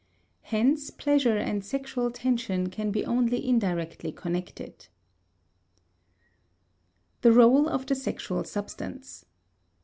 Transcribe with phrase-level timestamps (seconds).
[0.41, 4.87] Hence, pleasure and sexual tension can be only indirectly connected.
[7.21, 9.25] *The Rôle of the Sexual Substance.